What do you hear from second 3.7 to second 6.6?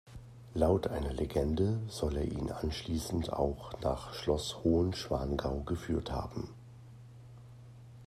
nach Schloss Hohenschwangau geführt haben.